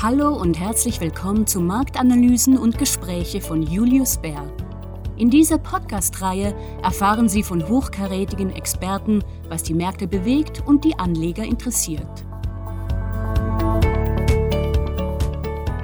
Hallo 0.00 0.34
und 0.34 0.58
herzlich 0.58 1.00
willkommen 1.00 1.46
zu 1.46 1.60
Marktanalysen 1.60 2.56
und 2.56 2.76
Gespräche 2.76 3.40
von 3.40 3.62
Julius 3.62 4.16
Bär. 4.16 4.42
In 5.16 5.30
dieser 5.30 5.58
Podcast-Reihe 5.58 6.54
erfahren 6.82 7.28
Sie 7.28 7.44
von 7.44 7.68
hochkarätigen 7.68 8.50
Experten, 8.50 9.22
was 9.48 9.62
die 9.62 9.74
Märkte 9.74 10.08
bewegt 10.08 10.62
und 10.66 10.84
die 10.84 10.98
Anleger 10.98 11.44
interessiert. 11.44 12.24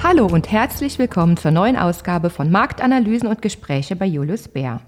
Hallo 0.02 0.26
und 0.26 0.50
herzlich 0.50 0.98
willkommen 0.98 1.36
zur 1.36 1.52
neuen 1.52 1.76
Ausgabe 1.76 2.30
von 2.30 2.50
Marktanalysen 2.50 3.28
und 3.28 3.42
Gespräche 3.42 3.94
bei 3.94 4.06
Julius 4.06 4.48
Bär. 4.48 4.80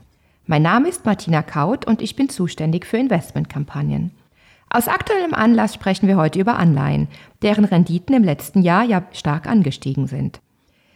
Mein 0.46 0.62
Name 0.62 0.89
ist 0.89 1.05
Martina 1.05 1.43
Kaut 1.43 1.87
und 1.87 2.02
ich 2.02 2.16
bin 2.16 2.29
zuständig 2.30 2.84
für 2.87 2.96
Investmentkampagnen. 2.96 4.11
Aus 4.73 4.87
aktuellem 4.87 5.34
Anlass 5.34 5.75
sprechen 5.75 6.07
wir 6.07 6.16
heute 6.16 6.39
über 6.39 6.57
Anleihen, 6.57 7.09
deren 7.43 7.64
Renditen 7.64 8.14
im 8.14 8.23
letzten 8.23 8.62
Jahr 8.62 8.84
ja 8.84 9.02
stark 9.12 9.48
angestiegen 9.48 10.06
sind. 10.06 10.41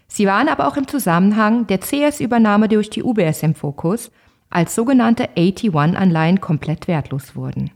Sie 0.07 0.27
waren 0.27 0.49
aber 0.49 0.69
auch 0.69 0.77
im 0.77 0.87
Zusammenhang 0.87 1.67
der 1.67 1.81
CS-Übernahme 1.81 2.69
durch 2.69 2.89
die 2.89 3.03
UBS 3.03 3.43
im 3.43 3.57
Fokus, 3.57 4.13
als 4.49 4.77
sogenannte 4.77 5.31
AT1-Anleihen 5.37 6.41
komplett 6.41 6.87
wertlos 6.87 7.35
wurden. 7.35 7.73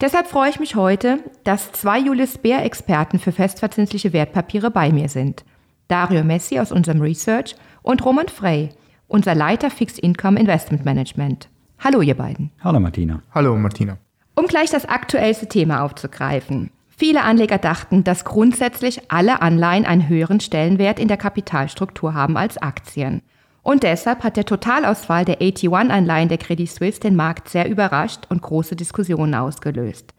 Deshalb 0.00 0.28
freue 0.28 0.50
ich 0.50 0.60
mich 0.60 0.76
heute, 0.76 1.18
dass 1.42 1.72
zwei 1.72 1.98
Julius 1.98 2.38
Bär-Experten 2.38 3.18
für 3.18 3.32
festverzinsliche 3.32 4.12
Wertpapiere 4.12 4.70
bei 4.70 4.92
mir 4.92 5.08
sind. 5.08 5.44
Dario 5.88 6.22
Messi 6.22 6.60
aus 6.60 6.70
unserem 6.70 7.00
Research 7.00 7.56
und 7.82 8.04
Roman 8.04 8.28
Frey, 8.28 8.68
unser 9.08 9.34
Leiter 9.34 9.70
Fixed 9.70 9.98
Income 9.98 10.38
Investment 10.38 10.84
Management. 10.84 11.48
Hallo 11.80 12.00
ihr 12.00 12.14
beiden. 12.16 12.52
Hallo 12.62 12.78
Martina. 12.78 13.22
Hallo 13.34 13.56
Martina. 13.56 13.98
Um 14.40 14.46
gleich 14.46 14.70
das 14.70 14.86
aktuellste 14.86 15.48
Thema 15.48 15.82
aufzugreifen. 15.82 16.70
Viele 16.88 17.24
Anleger 17.24 17.58
dachten, 17.58 18.04
dass 18.04 18.24
grundsätzlich 18.24 19.02
alle 19.12 19.42
Anleihen 19.42 19.84
einen 19.84 20.08
höheren 20.08 20.40
Stellenwert 20.40 20.98
in 20.98 21.08
der 21.08 21.18
Kapitalstruktur 21.18 22.14
haben 22.14 22.38
als 22.38 22.56
Aktien. 22.56 23.20
Und 23.60 23.82
deshalb 23.82 24.24
hat 24.24 24.38
der 24.38 24.46
Totalausfall 24.46 25.26
der 25.26 25.42
AT1-Anleihen 25.42 26.30
der 26.30 26.38
Credit 26.38 26.70
Suisse 26.70 27.00
den 27.00 27.16
Markt 27.16 27.50
sehr 27.50 27.68
überrascht 27.68 28.28
und 28.30 28.40
große 28.40 28.76
Diskussionen 28.76 29.34
ausgelöst. 29.34 30.14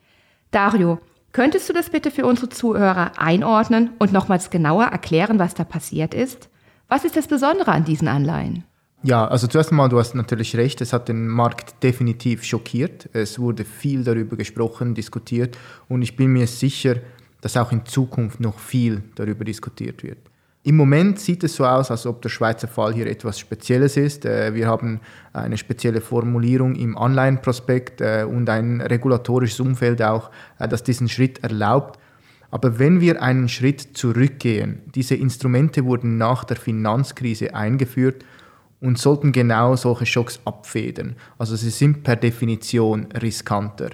Dario, 0.51 0.99
könntest 1.31 1.67
du 1.67 1.73
das 1.73 1.89
bitte 1.89 2.11
für 2.11 2.27
unsere 2.27 2.49
Zuhörer 2.49 3.13
einordnen 3.17 3.89
und 3.97 4.13
nochmals 4.13 4.51
genauer 4.51 4.83
erklären, 4.83 5.39
was 5.39 5.55
da 5.55 5.63
passiert 5.63 6.13
ist? 6.13 6.47
Was 6.87 7.05
ist 7.05 7.17
das 7.17 7.25
Besondere 7.25 7.71
an 7.71 7.85
diesen 7.85 8.07
Anleihen? 8.07 8.65
Ja, 9.03 9.27
also 9.27 9.47
zuerst 9.47 9.71
einmal, 9.71 9.89
du 9.89 9.97
hast 9.97 10.13
natürlich 10.13 10.55
recht, 10.55 10.79
es 10.79 10.93
hat 10.93 11.09
den 11.09 11.27
Markt 11.27 11.81
definitiv 11.81 12.43
schockiert. 12.43 13.09
Es 13.13 13.39
wurde 13.39 13.65
viel 13.65 14.03
darüber 14.03 14.35
gesprochen, 14.35 14.93
diskutiert 14.93 15.57
und 15.89 16.03
ich 16.03 16.15
bin 16.15 16.31
mir 16.31 16.45
sicher, 16.45 16.97
dass 17.41 17.57
auch 17.57 17.71
in 17.71 17.83
Zukunft 17.85 18.39
noch 18.39 18.59
viel 18.59 19.01
darüber 19.15 19.43
diskutiert 19.43 20.03
wird. 20.03 20.19
Im 20.63 20.77
Moment 20.77 21.19
sieht 21.19 21.43
es 21.43 21.55
so 21.55 21.65
aus, 21.65 21.89
als 21.89 22.05
ob 22.05 22.21
der 22.21 22.29
Schweizer 22.29 22.67
Fall 22.67 22.93
hier 22.93 23.07
etwas 23.07 23.39
Spezielles 23.39 23.97
ist. 23.97 24.25
Äh, 24.25 24.53
wir 24.53 24.67
haben 24.67 24.99
eine 25.33 25.57
spezielle 25.57 26.01
Formulierung 26.01 26.75
im 26.75 26.95
Anleihenprospekt 26.95 28.01
äh, 28.01 28.27
und 28.29 28.47
ein 28.47 28.79
regulatorisches 28.79 29.59
Umfeld 29.59 30.03
auch, 30.03 30.29
äh, 30.59 30.67
das 30.67 30.83
diesen 30.83 31.09
Schritt 31.09 31.43
erlaubt. 31.43 31.99
Aber 32.51 32.77
wenn 32.77 33.01
wir 33.01 33.23
einen 33.23 33.49
Schritt 33.49 33.97
zurückgehen, 33.97 34.81
diese 34.93 35.15
Instrumente 35.15 35.85
wurden 35.85 36.19
nach 36.19 36.43
der 36.43 36.57
Finanzkrise 36.57 37.55
eingeführt 37.55 38.23
und 38.81 38.97
sollten 38.97 39.31
genau 39.31 39.75
solche 39.75 40.05
Schocks 40.05 40.39
abfedern. 40.43 41.15
Also 41.37 41.55
sie 41.55 41.69
sind 41.69 42.03
per 42.03 42.17
Definition 42.17 43.07
riskanter. 43.13 43.91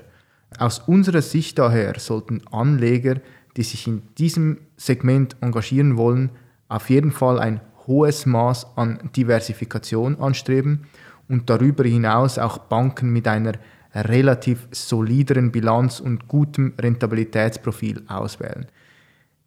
Aus 0.57 0.79
unserer 0.79 1.21
Sicht 1.21 1.59
daher 1.59 1.99
sollten 1.99 2.41
Anleger, 2.51 3.17
die 3.57 3.63
sich 3.63 3.85
in 3.85 4.01
diesem 4.17 4.59
Segment 4.77 5.35
engagieren 5.41 5.97
wollen, 5.97 6.31
auf 6.69 6.89
jeden 6.89 7.11
Fall 7.11 7.39
ein 7.39 7.61
hohes 7.85 8.25
Maß 8.25 8.77
an 8.77 9.09
Diversifikation 9.15 10.19
anstreben 10.19 10.87
und 11.27 11.49
darüber 11.49 11.83
hinaus 11.83 12.37
auch 12.37 12.57
Banken 12.57 13.11
mit 13.11 13.27
einer 13.27 13.53
relativ 13.93 14.67
solideren 14.71 15.51
Bilanz 15.51 15.99
und 15.99 16.27
gutem 16.27 16.73
Rentabilitätsprofil 16.79 18.03
auswählen. 18.07 18.67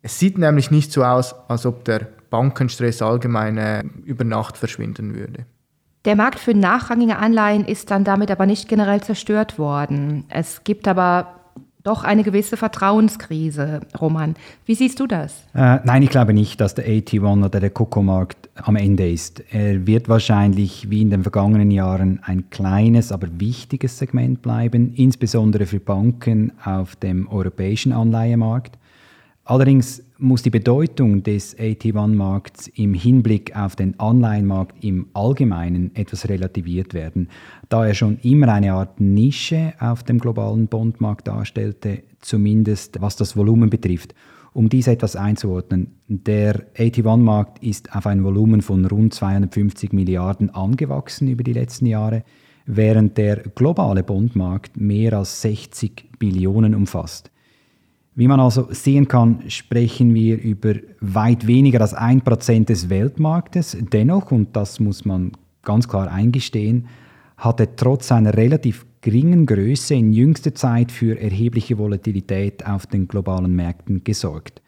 Es 0.03 0.19
sieht 0.19 0.39
nämlich 0.39 0.71
nicht 0.71 0.93
so 0.93 1.05
aus, 1.05 1.35
als 1.49 1.67
ob 1.67 1.85
der 1.85 2.09
Bankenstress 2.31 3.03
allgemein 3.03 3.59
äh, 3.59 3.83
über 4.05 4.25
Nacht 4.25 4.57
verschwinden 4.57 5.15
würde. 5.15 5.45
Der 6.07 6.17
Markt 6.17 6.39
für 6.39 6.55
nachrangige 6.55 7.17
Anleihen 7.17 7.67
ist 7.67 7.91
dann 7.91 8.05
damit 8.05 8.31
aber 8.31 8.47
nicht 8.47 8.69
generell 8.69 9.03
zerstört 9.03 9.59
worden. 9.59 10.25
Es 10.31 10.65
gibt 10.65 10.89
aber 10.89 11.41
doch 11.83 12.05
eine 12.05 12.23
gewisse 12.23 12.57
Vertrauenskrise, 12.57 13.81
Roman. 14.01 14.35
Wie 14.67 14.75
siehst 14.75 15.01
du 15.01 15.07
das? 15.07 15.45
Äh, 15.55 15.79
nein, 15.85 16.03
ich 16.03 16.11
glaube 16.11 16.33
nicht, 16.33 16.61
dass 16.61 16.75
der 16.75 16.87
AT1 16.87 17.45
oder 17.45 17.61
der 17.61 17.71
Coco-Markt 17.71 18.51
am 18.55 18.77
Ende 18.77 19.11
ist. 19.11 19.43
Er 19.51 19.87
wird 19.87 20.09
wahrscheinlich 20.09 20.91
wie 20.91 21.03
in 21.03 21.11
den 21.11 21.23
vergangenen 21.23 21.71
Jahren 21.71 22.21
ein 22.23 22.51
kleines, 22.51 23.13
aber 23.13 23.29
wichtiges 23.39 23.99
Segment 23.99 24.43
bleiben, 24.43 24.93
insbesondere 24.95 25.67
für 25.67 25.81
Banken 25.81 26.53
auf 26.65 26.97
dem 26.97 27.29
europäischen 27.29 27.93
Anleihemarkt. 27.93 28.79
Allerdings 29.51 30.05
muss 30.19 30.45
die 30.45 30.51
Bedeutung 30.51 31.25
des 31.25 31.59
AT1-Markts 31.59 32.69
im 32.69 32.95
Hinblick 32.95 33.57
auf 33.57 33.75
den 33.75 33.99
Anleihenmarkt 33.99 34.85
im 34.85 35.09
Allgemeinen 35.13 35.91
etwas 35.97 36.29
relativiert 36.29 36.95
werden, 36.95 37.29
da 37.69 37.85
er 37.85 37.95
schon 37.95 38.19
immer 38.19 38.47
eine 38.47 38.75
Art 38.75 39.01
Nische 39.01 39.73
auf 39.81 40.05
dem 40.05 40.21
globalen 40.21 40.69
Bondmarkt 40.69 41.27
darstellte, 41.27 42.05
zumindest 42.21 43.01
was 43.01 43.17
das 43.17 43.37
Volumen 43.37 43.71
betrifft. 43.71 44.15
Um 44.53 44.69
dies 44.69 44.87
etwas 44.87 45.17
einzuordnen, 45.17 45.97
der 46.07 46.73
AT1-Markt 46.77 47.61
ist 47.61 47.93
auf 47.93 48.07
ein 48.07 48.23
Volumen 48.23 48.63
von 48.63 48.85
rund 48.85 49.15
250 49.15 49.93
Milliarden 49.93 50.51
angewachsen 50.51 51.27
über 51.27 51.43
die 51.43 51.55
letzten 51.55 51.87
Jahre, 51.87 52.23
während 52.67 53.19
der 53.19 53.39
globale 53.39 54.05
Bondmarkt 54.05 54.77
mehr 54.77 55.15
als 55.15 55.43
60 55.43 56.11
Billionen 56.21 56.77
umfasst. 56.77 57.33
Wie 58.15 58.27
man 58.27 58.41
also 58.41 58.69
sehen 58.71 59.07
kann, 59.07 59.49
sprechen 59.49 60.15
wir 60.15 60.41
über 60.41 60.75
weit 61.01 61.47
weniger 61.47 61.81
als 61.81 61.95
ein 61.95 62.21
Prozent 62.23 62.69
des 62.69 62.91
Weltmarktes. 62.91 63.77
Dennoch, 63.93 64.33
und 64.33 64.55
das 64.57 64.81
muss 64.81 65.05
man 65.05 65.33
ganz 65.63 65.89
klar 65.89 66.11
eingestehen, 66.11 66.89
hat 67.37 67.61
er 67.61 67.77
trotz 67.77 68.09
seiner 68.09 68.37
relativ 68.37 68.85
geringen 69.01 69.47
Größe 69.47 69.95
in 69.95 70.13
jüngster 70.13 70.55
Zeit 70.55 70.93
für 70.93 71.19
erhebliche 71.19 71.79
Volatilität 71.79 72.67
auf 72.67 72.87
den 72.87 73.09
globalen 73.09 73.55
Märkten 73.55 74.05
gesorgt. 74.05 74.61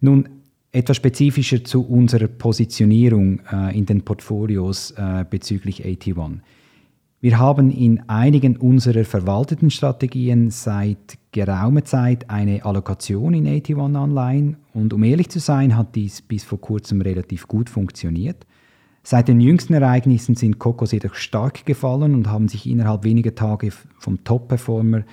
Nun, 0.00 0.28
etwas 0.72 0.96
spezifischer 0.96 1.62
zu 1.64 1.86
unserer 1.86 2.28
Positionierung 2.28 3.40
äh, 3.50 3.76
in 3.76 3.86
den 3.86 4.02
Portfolios 4.02 4.90
äh, 4.92 5.24
bezüglich 5.28 5.84
AT1. 5.84 6.40
Wir 7.22 7.38
haben 7.38 7.70
in 7.70 8.02
einigen 8.08 8.56
unserer 8.56 9.04
verwalteten 9.04 9.70
Strategien 9.70 10.50
seit 10.50 11.18
geraumer 11.30 11.84
Zeit 11.84 12.28
eine 12.28 12.64
Allokation 12.64 13.32
in 13.32 13.46
AT1-Anleihen 13.46 14.56
und 14.74 14.92
um 14.92 15.04
ehrlich 15.04 15.28
zu 15.28 15.38
sein, 15.38 15.76
hat 15.76 15.94
dies 15.94 16.20
bis 16.20 16.42
vor 16.42 16.60
kurzem 16.60 17.00
relativ 17.00 17.46
gut 17.46 17.70
funktioniert. 17.70 18.44
Seit 19.04 19.28
den 19.28 19.40
jüngsten 19.40 19.74
Ereignissen 19.74 20.34
sind 20.34 20.58
Kokos 20.58 20.90
jedoch 20.90 21.14
stark 21.14 21.64
gefallen 21.64 22.16
und 22.16 22.28
haben 22.28 22.48
sich 22.48 22.68
innerhalb 22.68 23.04
weniger 23.04 23.36
Tage 23.36 23.70
vom 24.00 24.24
Top-Performer 24.24 25.04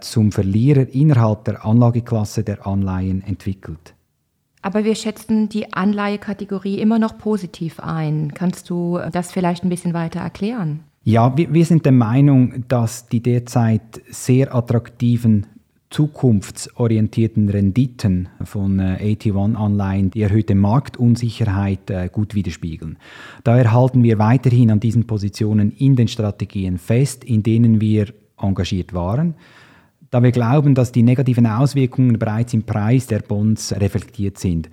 zum 0.00 0.30
Verlierer 0.30 0.86
innerhalb 0.94 1.46
der 1.46 1.64
Anlageklasse 1.64 2.44
der 2.44 2.64
Anleihen 2.64 3.22
entwickelt. 3.22 3.96
Aber 4.62 4.84
wir 4.84 4.94
schätzen 4.94 5.48
die 5.48 5.72
Anleihekategorie 5.72 6.78
immer 6.78 7.00
noch 7.00 7.18
positiv 7.18 7.80
ein. 7.80 8.32
Kannst 8.34 8.70
du 8.70 9.00
das 9.10 9.32
vielleicht 9.32 9.64
ein 9.64 9.68
bisschen 9.68 9.94
weiter 9.94 10.20
erklären? 10.20 10.84
Ja, 11.08 11.36
wir, 11.36 11.54
wir 11.54 11.64
sind 11.64 11.84
der 11.84 11.92
Meinung, 11.92 12.64
dass 12.66 13.06
die 13.06 13.20
derzeit 13.20 14.02
sehr 14.10 14.52
attraktiven 14.52 15.46
zukunftsorientierten 15.88 17.48
Renditen 17.48 18.28
von 18.42 18.80
äh, 18.80 19.14
AT1-Anleihen 19.14 20.10
die 20.10 20.22
erhöhte 20.22 20.56
Marktunsicherheit 20.56 21.90
äh, 21.90 22.08
gut 22.12 22.34
widerspiegeln. 22.34 22.98
Daher 23.44 23.72
halten 23.72 24.02
wir 24.02 24.18
weiterhin 24.18 24.72
an 24.72 24.80
diesen 24.80 25.06
Positionen 25.06 25.70
in 25.70 25.94
den 25.94 26.08
Strategien 26.08 26.76
fest, 26.76 27.22
in 27.22 27.44
denen 27.44 27.80
wir 27.80 28.12
engagiert 28.36 28.92
waren, 28.92 29.36
da 30.10 30.24
wir 30.24 30.32
glauben, 30.32 30.74
dass 30.74 30.90
die 30.90 31.04
negativen 31.04 31.46
Auswirkungen 31.46 32.18
bereits 32.18 32.52
im 32.52 32.64
Preis 32.64 33.06
der 33.06 33.20
Bonds 33.20 33.72
reflektiert 33.78 34.38
sind. 34.38 34.68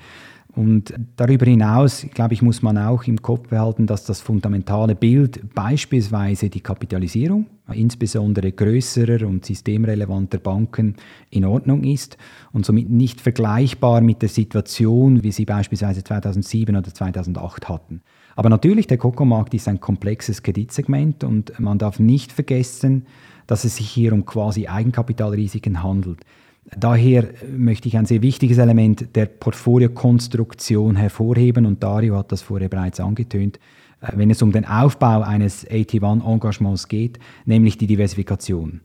Und 0.56 0.94
darüber 1.16 1.46
hinaus, 1.46 2.06
glaube 2.14 2.36
ich, 2.36 2.44
muss 2.44 2.62
man 2.62 2.78
auch 2.78 3.06
im 3.06 3.22
Kopf 3.22 3.50
behalten, 3.50 3.88
dass 3.88 4.06
das 4.06 4.22
fundamentale 4.22 4.94
Bild 4.94 5.54
beispielsweise 5.56 6.50
die 6.50 6.62
Kapitalisierung, 6.62 7.48
insbesondere 7.74 8.52
größerer 8.52 9.28
und 9.28 9.46
systemrelevanter 9.46 10.38
Banken, 10.38 10.96
in 11.32 11.46
Ordnung 11.46 11.84
ist 11.84 12.18
und 12.52 12.68
somit 12.68 12.90
nicht 12.92 13.20
vergleichbar 13.20 14.02
mit 14.02 14.22
der 14.22 14.30
Situation, 14.30 15.24
wie 15.24 15.32
sie 15.32 15.46
beispielsweise 15.46 16.04
2007 16.04 16.76
oder 16.76 16.94
2008 16.94 17.68
hatten. 17.68 18.02
Aber 18.36 18.50
natürlich, 18.50 18.86
der 18.86 18.98
Coco-Markt 19.00 19.56
ist 19.56 19.68
ein 19.68 19.80
komplexes 19.80 20.44
Kreditsegment 20.44 21.24
und 21.24 21.60
man 21.60 21.80
darf 21.80 22.00
nicht 22.00 22.32
vergessen, 22.32 23.08
dass 23.48 23.64
es 23.64 23.78
sich 23.78 23.90
hier 23.90 24.14
um 24.14 24.26
quasi 24.26 24.68
Eigenkapitalrisiken 24.68 25.82
handelt. 25.82 26.20
Daher 26.66 27.30
möchte 27.52 27.88
ich 27.88 27.98
ein 27.98 28.06
sehr 28.06 28.22
wichtiges 28.22 28.58
Element 28.58 29.16
der 29.16 29.26
Portfoliokonstruktion 29.26 30.96
hervorheben 30.96 31.66
und 31.66 31.84
Dario 31.84 32.18
hat 32.18 32.32
das 32.32 32.42
vorher 32.42 32.70
bereits 32.70 33.00
angetönt, 33.00 33.60
äh, 34.02 34.12
wenn 34.16 34.30
es 34.30 34.42
um 34.42 34.52
den 34.52 34.66
Aufbau 34.66 35.22
eines 35.22 35.68
AT1-Engagements 35.68 36.88
geht, 36.88 37.20
nämlich 37.46 37.78
die 37.78 37.88
Diversifikation. 37.88 38.82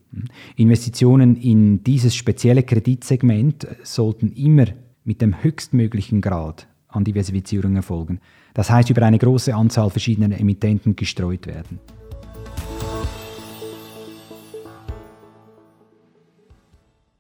Investitionen 0.57 1.37
in 1.37 1.85
dieses 1.85 2.15
spezielle 2.15 2.63
Kreditsegment 2.63 3.67
sollten 3.83 4.33
immer 4.33 4.67
mit 5.05 5.23
dem 5.23 5.43
höchstmöglichen 5.43 6.21
Grad 6.21 6.67
an 6.89 7.05
Diversifizierung 7.05 7.77
erfolgen. 7.77 8.21
Das 8.55 8.71
heißt, 8.71 8.91
über 8.91 9.03
eine 9.03 9.19
große 9.19 9.55
Anzahl 9.55 9.91
verschiedener 9.91 10.39
Emittenten 10.39 10.97
gestreut 10.97 11.47
werden. 11.47 11.79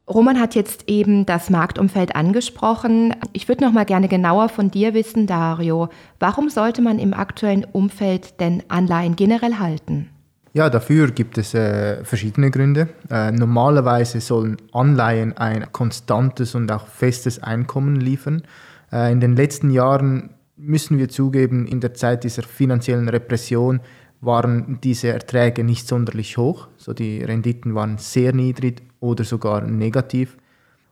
Roman 0.09 0.41
hat 0.41 0.55
jetzt 0.55 0.89
eben 0.89 1.27
das 1.27 1.51
Marktumfeld 1.51 2.17
angesprochen. 2.17 3.15
Ich 3.35 3.47
würde 3.47 3.65
noch 3.65 3.73
mal 3.73 3.85
gerne 3.85 4.09
genauer 4.09 4.49
von 4.49 4.71
dir 4.71 4.95
wissen, 4.95 5.27
Dario. 5.27 5.91
Warum 6.19 6.49
sollte 6.49 6.81
man 6.81 6.99
im 6.99 7.13
aktuellen 7.13 7.65
Umfeld 7.65 8.41
denn 8.41 8.63
Anleihen 8.69 9.17
generell 9.17 9.59
halten? 9.59 10.09
Ja, 10.55 10.71
dafür 10.71 11.11
gibt 11.11 11.37
es 11.37 11.53
äh, 11.53 12.03
verschiedene 12.05 12.51
Gründe. 12.51 12.89
Äh, 13.11 13.33
normalerweise 13.33 14.21
sollen 14.21 14.57
Anleihen 14.73 15.37
ein 15.37 15.71
konstantes 15.73 16.55
und 16.55 16.73
auch 16.73 16.87
festes 16.87 17.43
Einkommen 17.43 17.97
liefern. 17.97 18.43
Äh, 18.91 19.13
in 19.13 19.21
den 19.21 19.37
letzten 19.37 19.71
Jahren 19.71 20.31
müssen 20.57 20.99
wir 20.99 21.11
zugeben, 21.11 21.67
in 21.67 21.81
der 21.81 21.93
Zeit 21.93 22.25
dieser 22.25 22.43
finanziellen 22.43 23.11
Repression 23.11 23.81
waren 24.21 24.81
diese 24.83 25.09
Erträge 25.09 25.63
nicht 25.63 25.87
sonderlich 25.87 26.39
hoch. 26.39 26.69
So 26.79 26.95
die 26.95 27.23
Renditen 27.23 27.75
waren 27.75 27.99
sehr 27.99 28.33
niedrig 28.33 28.83
oder 29.00 29.25
sogar 29.25 29.62
negativ. 29.62 30.37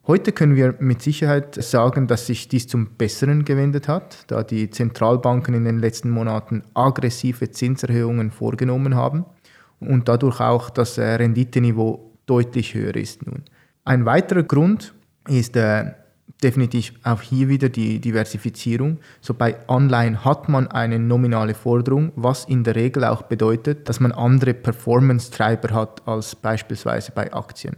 Heute 0.06 0.30
können 0.30 0.54
wir 0.54 0.76
mit 0.78 1.02
Sicherheit 1.02 1.56
sagen, 1.56 2.06
dass 2.06 2.26
sich 2.26 2.46
dies 2.46 2.68
zum 2.68 2.90
Besseren 2.96 3.44
gewendet 3.44 3.88
hat, 3.88 4.24
da 4.28 4.44
die 4.44 4.70
Zentralbanken 4.70 5.52
in 5.54 5.64
den 5.64 5.80
letzten 5.80 6.10
Monaten 6.10 6.62
aggressive 6.74 7.50
Zinserhöhungen 7.50 8.30
vorgenommen 8.30 8.94
haben 8.94 9.24
und 9.80 10.08
dadurch 10.08 10.40
auch 10.40 10.70
das 10.70 10.96
äh, 10.98 11.04
Renditeniveau 11.04 12.12
deutlich 12.26 12.74
höher 12.74 12.94
ist 12.94 13.26
nun. 13.26 13.42
Ein 13.84 14.04
weiterer 14.04 14.44
Grund 14.44 14.94
ist 15.28 15.56
äh, 15.56 15.92
definitiv 16.42 16.92
auch 17.02 17.22
hier 17.22 17.48
wieder 17.48 17.68
die 17.68 17.98
Diversifizierung. 17.98 18.98
So 19.20 19.34
bei 19.34 19.56
Anleihen 19.68 20.24
hat 20.24 20.48
man 20.48 20.68
eine 20.68 20.98
nominale 20.98 21.54
Forderung, 21.54 22.12
was 22.16 22.44
in 22.44 22.62
der 22.64 22.76
Regel 22.76 23.04
auch 23.04 23.22
bedeutet, 23.22 23.88
dass 23.88 24.00
man 24.00 24.12
andere 24.12 24.54
Performance-Treiber 24.54 25.74
hat 25.74 26.06
als 26.06 26.36
beispielsweise 26.36 27.12
bei 27.12 27.32
Aktien. 27.32 27.76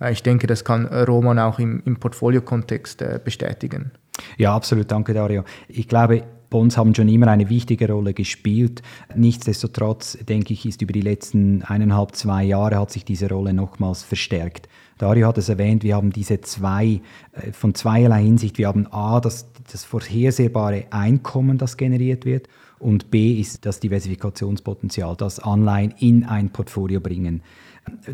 Äh, 0.00 0.12
ich 0.12 0.22
denke, 0.22 0.46
das 0.46 0.64
kann 0.64 0.86
Roman 0.86 1.38
auch 1.38 1.58
im, 1.58 1.82
im 1.84 1.96
Portfolio-Kontext 1.96 3.02
äh, 3.02 3.20
bestätigen. 3.22 3.92
Ja, 4.36 4.54
absolut. 4.54 4.90
Danke, 4.90 5.14
Dario. 5.14 5.44
Ich 5.68 5.88
glaube, 5.88 6.24
Bonds 6.50 6.76
haben 6.76 6.94
schon 6.94 7.08
immer 7.08 7.28
eine 7.28 7.48
wichtige 7.48 7.90
Rolle 7.90 8.12
gespielt. 8.12 8.82
Nichtsdestotrotz, 9.14 10.18
denke 10.28 10.52
ich, 10.52 10.66
ist 10.66 10.82
über 10.82 10.92
die 10.92 11.00
letzten 11.00 11.62
eineinhalb, 11.62 12.16
zwei 12.16 12.44
Jahre 12.44 12.78
hat 12.78 12.90
sich 12.90 13.04
diese 13.04 13.28
Rolle 13.28 13.54
nochmals 13.54 14.02
verstärkt. 14.02 14.68
Dario 14.98 15.28
hat 15.28 15.38
es 15.38 15.48
erwähnt, 15.48 15.82
wir 15.82 15.96
haben 15.96 16.12
diese 16.12 16.40
zwei, 16.42 17.00
äh, 17.32 17.52
von 17.52 17.74
zweierlei 17.74 18.22
Hinsicht. 18.22 18.58
Wir 18.58 18.68
haben 18.68 18.86
A, 18.88 19.20
das, 19.20 19.46
das 19.70 19.84
vorhersehbare 19.84 20.84
Einkommen, 20.90 21.56
das 21.56 21.76
generiert 21.76 22.26
wird, 22.26 22.48
und 22.80 23.10
B 23.10 23.38
ist 23.38 23.66
das 23.66 23.78
Diversifikationspotenzial, 23.80 25.14
das 25.14 25.38
Anleihen 25.38 25.94
in 25.98 26.24
ein 26.24 26.50
Portfolio 26.50 27.00
bringen. 27.00 27.42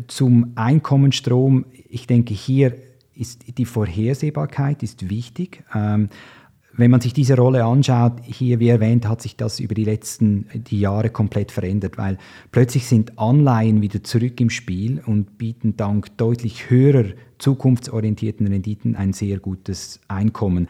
Zum 0.07 0.51
Einkommensstrom, 0.55 1.65
ich 1.89 2.05
denke, 2.05 2.33
hier 2.33 2.75
ist 3.15 3.57
die 3.57 3.65
Vorhersehbarkeit 3.65 4.83
ist 4.83 5.09
wichtig. 5.09 5.63
Ähm, 5.73 6.09
wenn 6.77 6.91
man 6.91 7.01
sich 7.01 7.11
diese 7.11 7.35
Rolle 7.35 7.65
anschaut, 7.65 8.13
hier 8.23 8.59
wie 8.59 8.69
erwähnt, 8.69 9.07
hat 9.07 9.21
sich 9.21 9.35
das 9.35 9.59
über 9.59 9.73
die 9.73 9.83
letzten 9.83 10.45
die 10.53 10.79
Jahre 10.79 11.09
komplett 11.09 11.51
verändert, 11.51 11.97
weil 11.97 12.17
plötzlich 12.51 12.85
sind 12.85 13.17
Anleihen 13.17 13.81
wieder 13.81 14.03
zurück 14.03 14.39
im 14.39 14.51
Spiel 14.51 15.01
und 15.05 15.39
bieten 15.39 15.75
dank 15.75 16.15
deutlich 16.17 16.69
höherer 16.69 17.09
zukunftsorientierten 17.39 18.47
Renditen 18.47 18.95
ein 18.95 19.13
sehr 19.13 19.39
gutes 19.39 19.99
Einkommen. 20.07 20.67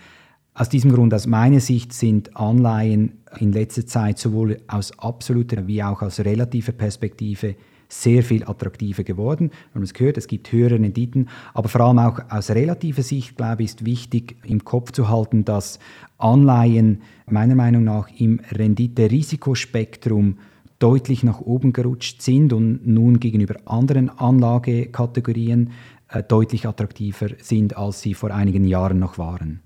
Aus 0.54 0.69
diesem 0.69 0.92
Grund, 0.92 1.13
aus 1.13 1.27
meiner 1.27 1.59
Sicht, 1.59 1.94
sind 1.94 2.36
Anleihen 2.36 3.19
in 3.38 3.51
letzter 3.51 3.86
Zeit 3.86 4.18
sowohl 4.18 4.57
aus 4.68 4.98
absoluter 4.98 5.68
wie 5.68 5.83
auch 5.83 6.01
aus 6.01 6.21
relativer 6.21 6.71
Perspektive 6.71 7.56
sehr 7.87 8.23
viel 8.23 8.43
attraktiver 8.43 9.03
geworden. 9.03 9.49
Wir 9.49 9.75
haben 9.75 9.83
es 9.83 9.93
gehört, 9.93 10.17
es 10.17 10.27
gibt 10.27 10.51
höhere 10.51 10.75
Renditen, 10.75 11.29
aber 11.53 11.69
vor 11.69 11.81
allem 11.81 11.99
auch 11.99 12.19
aus 12.29 12.49
relativer 12.49 13.01
Sicht, 13.01 13.37
glaube 13.37 13.63
ich, 13.63 13.69
ist 13.69 13.85
wichtig 13.85 14.37
im 14.43 14.63
Kopf 14.65 14.91
zu 14.91 15.09
halten, 15.09 15.45
dass 15.45 15.79
Anleihen 16.17 17.01
meiner 17.29 17.55
Meinung 17.55 17.83
nach 17.83 18.09
im 18.17 18.39
Rendite-Risikospektrum 18.51 20.37
deutlich 20.79 21.23
nach 21.23 21.41
oben 21.41 21.73
gerutscht 21.73 22.21
sind 22.21 22.53
und 22.53 22.85
nun 22.85 23.19
gegenüber 23.19 23.55
anderen 23.65 24.09
Anlagekategorien 24.09 25.71
äh, 26.09 26.23
deutlich 26.23 26.67
attraktiver 26.67 27.29
sind, 27.39 27.77
als 27.77 28.01
sie 28.01 28.13
vor 28.13 28.31
einigen 28.31 28.65
Jahren 28.65 28.99
noch 28.99 29.17
waren. 29.17 29.61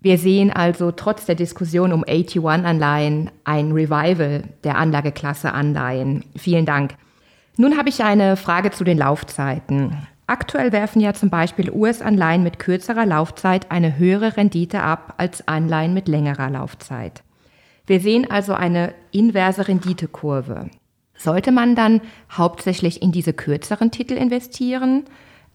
Wir 0.00 0.18
sehen 0.18 0.50
also 0.50 0.90
trotz 0.90 1.24
der 1.24 1.34
Diskussion 1.34 1.90
um 1.90 2.04
AT1-Anleihen 2.04 3.30
ein 3.44 3.72
Revival 3.72 4.44
der 4.62 4.76
Anlageklasse 4.76 5.52
Anleihen. 5.52 6.24
Vielen 6.36 6.66
Dank. 6.66 6.96
Nun 7.56 7.76
habe 7.78 7.88
ich 7.88 8.02
eine 8.02 8.36
Frage 8.36 8.70
zu 8.70 8.84
den 8.84 8.98
Laufzeiten. 8.98 9.96
Aktuell 10.26 10.72
werfen 10.72 11.00
ja 11.00 11.12
zum 11.12 11.30
Beispiel 11.30 11.70
US-Anleihen 11.70 12.42
mit 12.42 12.58
kürzerer 12.58 13.06
Laufzeit 13.06 13.70
eine 13.70 13.98
höhere 13.98 14.36
Rendite 14.36 14.82
ab 14.82 15.14
als 15.18 15.46
Anleihen 15.46 15.94
mit 15.94 16.08
längerer 16.08 16.50
Laufzeit. 16.50 17.22
Wir 17.86 18.00
sehen 18.00 18.30
also 18.30 18.54
eine 18.54 18.94
inverse 19.12 19.68
Renditekurve. 19.68 20.70
Sollte 21.16 21.52
man 21.52 21.76
dann 21.76 22.00
hauptsächlich 22.32 23.02
in 23.02 23.12
diese 23.12 23.34
kürzeren 23.34 23.90
Titel 23.90 24.14
investieren? 24.14 25.04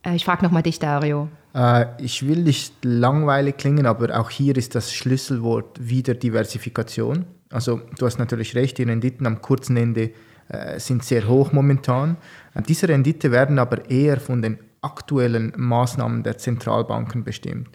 Äh, 0.04 0.16
ich 0.16 0.24
frage 0.24 0.44
nochmal 0.44 0.64
dich, 0.64 0.80
Dario. 0.80 1.28
Äh, 1.54 1.86
ich 1.98 2.28
will 2.28 2.44
nicht 2.44 2.74
langweilig 2.86 3.58
klingen, 3.58 3.86
aber 3.88 4.20
auch 4.20 4.30
hier 4.30 4.56
ist 4.56 4.76
das 4.76 4.94
Schlüsselwort 4.94 5.78
wieder 5.82 6.14
Diversifikation. 6.14 7.26
Also 7.50 7.82
du 7.98 8.06
hast 8.06 8.20
natürlich 8.20 8.56
recht, 8.56 8.78
die 8.78 8.84
Renditen 8.84 9.26
am 9.26 9.42
kurzen 9.42 9.76
Ende 9.76 10.12
äh, 10.50 10.80
sind 10.80 11.04
sehr 11.04 11.28
hoch 11.28 11.52
momentan. 11.52 12.18
Äh, 12.54 12.62
diese 12.64 12.90
Rendite 12.90 13.32
werden 13.32 13.60
aber 13.60 13.90
eher 13.90 14.20
von 14.20 14.42
den 14.42 14.60
aktuellen 14.82 15.54
Maßnahmen 15.56 16.24
der 16.24 16.38
Zentralbanken 16.38 17.24
bestimmt. 17.24 17.70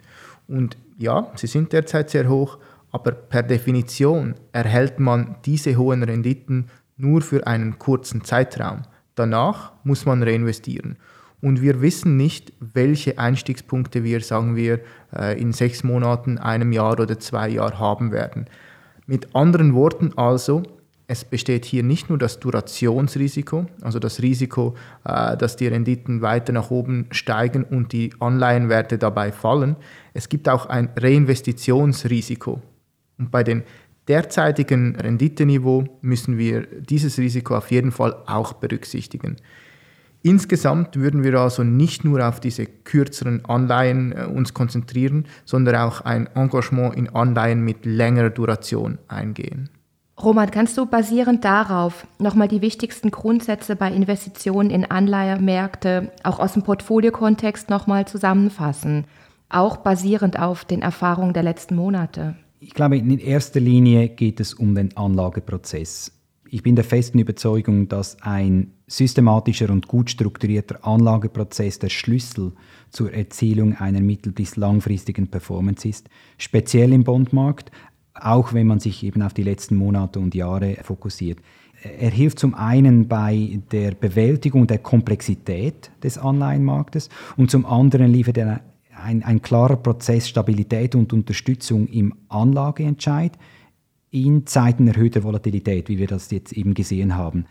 Und 0.47 0.77
ja, 0.97 1.31
sie 1.35 1.47
sind 1.47 1.73
derzeit 1.73 2.09
sehr 2.09 2.29
hoch, 2.29 2.57
aber 2.91 3.11
per 3.11 3.43
Definition 3.43 4.35
erhält 4.51 4.99
man 4.99 5.35
diese 5.45 5.75
hohen 5.75 6.03
Renditen 6.03 6.67
nur 6.97 7.21
für 7.21 7.45
einen 7.47 7.77
kurzen 7.77 8.23
Zeitraum. 8.23 8.83
Danach 9.15 9.73
muss 9.83 10.05
man 10.05 10.23
reinvestieren. 10.23 10.97
Und 11.41 11.61
wir 11.61 11.81
wissen 11.81 12.17
nicht, 12.17 12.53
welche 12.59 13.19
Einstiegspunkte 13.19 14.03
wir, 14.03 14.21
sagen 14.21 14.55
wir, 14.55 14.79
äh, 15.15 15.39
in 15.39 15.53
sechs 15.53 15.83
Monaten, 15.83 16.37
einem 16.37 16.71
Jahr 16.71 16.99
oder 16.99 17.19
zwei 17.19 17.49
Jahren 17.49 17.79
haben 17.79 18.11
werden. 18.11 18.45
Mit 19.05 19.35
anderen 19.35 19.73
Worten 19.73 20.13
also, 20.15 20.63
es 21.07 21.23
besteht 21.23 21.65
hier 21.65 21.83
nicht 21.83 22.09
nur 22.09 22.17
das 22.17 22.39
Durationsrisiko, 22.39 23.67
also 23.81 23.99
das 23.99 24.21
Risiko, 24.21 24.75
äh, 25.03 25.37
dass 25.37 25.55
die 25.55 25.67
Renditen 25.67 26.21
weiter 26.21 26.51
nach 26.51 26.71
oben 26.71 27.07
steigen 27.11 27.63
und 27.63 27.93
die 27.93 28.11
Anleihenwerte 28.19 28.97
dabei 28.97 29.31
fallen. 29.31 29.75
Es 30.13 30.29
gibt 30.29 30.49
auch 30.49 30.65
ein 30.65 30.89
Reinvestitionsrisiko. 30.95 32.61
Und 33.17 33.31
bei 33.31 33.43
dem 33.43 33.63
derzeitigen 34.07 34.95
Renditeniveau 34.95 35.85
müssen 36.01 36.37
wir 36.37 36.65
dieses 36.81 37.17
Risiko 37.17 37.55
auf 37.55 37.71
jeden 37.71 37.91
Fall 37.91 38.15
auch 38.25 38.53
berücksichtigen. 38.53 39.37
Insgesamt 40.23 40.95
würden 40.95 41.23
wir 41.23 41.35
also 41.35 41.63
nicht 41.63 42.03
nur 42.03 42.27
auf 42.27 42.39
diese 42.39 42.65
kürzeren 42.65 43.45
Anleihen 43.45 44.11
äh, 44.11 44.25
uns 44.25 44.55
konzentrieren, 44.55 45.27
sondern 45.45 45.75
auch 45.75 46.01
ein 46.01 46.25
Engagement 46.33 46.95
in 46.95 47.09
Anleihen 47.09 47.61
mit 47.61 47.85
längerer 47.85 48.31
Duration 48.31 48.97
eingehen. 49.07 49.69
Roman, 50.21 50.49
kannst 50.49 50.77
du 50.77 50.85
basierend 50.85 51.43
darauf 51.43 52.07
nochmal 52.19 52.47
die 52.47 52.61
wichtigsten 52.61 53.11
Grundsätze 53.11 53.75
bei 53.75 53.91
Investitionen 53.91 54.69
in 54.69 54.85
Anleihemärkte 54.85 56.11
auch 56.23 56.39
aus 56.39 56.53
dem 56.53 56.63
Portfoliokontext 56.63 57.69
nochmal 57.69 58.07
zusammenfassen? 58.07 59.05
Auch 59.49 59.77
basierend 59.77 60.39
auf 60.39 60.63
den 60.63 60.81
Erfahrungen 60.81 61.33
der 61.33 61.43
letzten 61.43 61.75
Monate? 61.75 62.35
Ich 62.59 62.73
glaube, 62.73 62.97
in 62.97 63.19
erster 63.19 63.59
Linie 63.59 64.07
geht 64.07 64.39
es 64.39 64.53
um 64.53 64.73
den 64.73 64.95
Anlageprozess. 64.95 66.11
Ich 66.49 66.63
bin 66.63 66.75
der 66.75 66.85
festen 66.85 67.19
Überzeugung, 67.19 67.89
dass 67.89 68.21
ein 68.21 68.71
systematischer 68.87 69.69
und 69.69 69.87
gut 69.87 70.09
strukturierter 70.09 70.85
Anlageprozess 70.85 71.79
der 71.79 71.89
Schlüssel 71.89 72.53
zur 72.91 73.11
Erzielung 73.11 73.75
einer 73.75 73.99
mittel- 73.99 74.31
bis 74.31 74.55
langfristigen 74.55 75.27
Performance 75.27 75.87
ist, 75.87 76.09
speziell 76.37 76.93
im 76.93 77.03
Bondmarkt, 77.03 77.71
auch 78.15 78.53
wenn 78.53 78.67
man 78.67 78.79
sich 78.79 79.03
eben 79.03 79.21
auf 79.21 79.33
die 79.33 79.43
letzten 79.43 79.75
Monate 79.75 80.19
und 80.19 80.35
Jahre 80.35 80.77
fokussiert. 80.83 81.39
Er 81.99 82.09
hilft 82.09 82.39
zum 82.39 82.55
einen 82.55 83.07
bei 83.07 83.59
der 83.71 83.91
Bewältigung 83.91 84.65
der 84.65 84.79
Komplexität 84.79 85.91
des 86.03 86.21
Online-Marktes 86.23 87.09
und 87.37 87.51
zum 87.51 87.65
anderen 87.65 88.11
liefert 88.11 88.37
er 88.37 88.61
ein, 88.95 89.23
ein 89.23 89.41
klarer 89.41 89.75
Prozess 89.75 90.27
Stabilität 90.27 90.95
und 90.95 91.13
Unterstützung 91.13 91.87
im 91.87 92.15
Anlageentscheid 92.29 93.33
in 94.09 94.45
Zeiten 94.47 94.87
erhöhter 94.87 95.23
Volatilität, 95.23 95.89
wie 95.89 95.99
wir 95.99 96.07
das 96.07 96.31
jetzt 96.31 96.53
eben 96.53 96.73
gesehen 96.73 97.15
haben. 97.15 97.45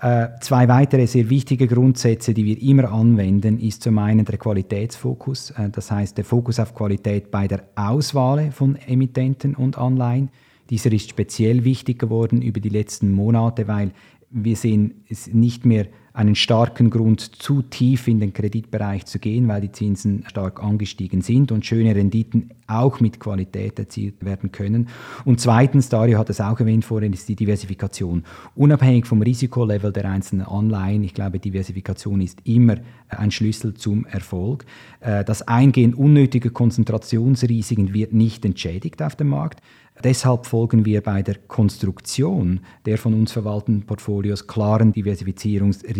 Äh, 0.00 0.28
zwei 0.40 0.66
weitere 0.66 1.06
sehr 1.06 1.28
wichtige 1.28 1.66
Grundsätze, 1.66 2.32
die 2.32 2.46
wir 2.46 2.62
immer 2.62 2.90
anwenden, 2.90 3.58
ist 3.58 3.82
zum 3.82 3.98
einen 3.98 4.24
der 4.24 4.38
Qualitätsfokus, 4.38 5.50
äh, 5.50 5.68
das 5.68 5.90
heißt 5.90 6.16
der 6.16 6.24
Fokus 6.24 6.58
auf 6.58 6.74
Qualität 6.74 7.30
bei 7.30 7.46
der 7.46 7.64
Auswahl 7.74 8.50
von 8.50 8.76
Emittenten 8.76 9.54
und 9.54 9.76
Anleihen. 9.76 10.30
Dieser 10.70 10.90
ist 10.92 11.10
speziell 11.10 11.64
wichtig 11.64 11.98
geworden 11.98 12.40
über 12.40 12.60
die 12.60 12.70
letzten 12.70 13.12
Monate, 13.12 13.68
weil 13.68 13.92
wir 14.30 14.56
sehen 14.56 15.04
es 15.10 15.26
nicht 15.26 15.66
mehr 15.66 15.86
einen 16.12 16.34
starken 16.34 16.90
Grund, 16.90 17.20
zu 17.20 17.62
tief 17.62 18.08
in 18.08 18.20
den 18.20 18.32
Kreditbereich 18.32 19.06
zu 19.06 19.18
gehen, 19.18 19.48
weil 19.48 19.60
die 19.60 19.72
Zinsen 19.72 20.24
stark 20.26 20.62
angestiegen 20.62 21.22
sind 21.22 21.52
und 21.52 21.64
schöne 21.64 21.94
Renditen 21.94 22.50
auch 22.66 23.00
mit 23.00 23.20
Qualität 23.20 23.78
erzielt 23.78 24.24
werden 24.24 24.52
können. 24.52 24.88
Und 25.24 25.40
zweitens, 25.40 25.88
Dario 25.88 26.18
hat 26.18 26.30
es 26.30 26.40
auch 26.40 26.58
erwähnt 26.60 26.84
vorhin, 26.84 27.12
ist 27.12 27.28
die 27.28 27.36
Diversifikation. 27.36 28.24
Unabhängig 28.54 29.06
vom 29.06 29.22
Risikolevel 29.22 29.92
der 29.92 30.04
einzelnen 30.06 30.46
Anleihen, 30.46 31.02
ich 31.02 31.14
glaube, 31.14 31.38
Diversifikation 31.38 32.20
ist 32.20 32.38
immer 32.44 32.76
ein 33.08 33.30
Schlüssel 33.30 33.74
zum 33.74 34.06
Erfolg. 34.06 34.64
Äh, 35.00 35.24
das 35.24 35.42
Eingehen 35.42 35.94
unnötiger 35.94 36.50
Konzentrationsrisiken 36.50 37.92
wird 37.92 38.12
nicht 38.12 38.44
entschädigt 38.44 39.02
auf 39.02 39.16
dem 39.16 39.28
Markt. 39.28 39.60
Deshalb 40.02 40.46
folgen 40.46 40.86
wir 40.86 41.02
bei 41.02 41.22
der 41.22 41.34
Konstruktion 41.34 42.60
der 42.86 42.96
von 42.96 43.12
uns 43.12 43.32
verwalteten 43.32 43.82
Portfolios 43.82 44.46
klaren 44.46 44.92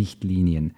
Diversifizierungsrichtlinien. 0.00 0.74